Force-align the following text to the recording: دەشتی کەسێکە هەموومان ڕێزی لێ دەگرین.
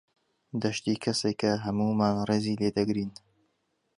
دەشتی 0.61 1.01
کەسێکە 1.03 1.51
هەموومان 1.65 2.15
ڕێزی 2.27 2.59
لێ 2.61 2.69
دەگرین. 2.77 3.11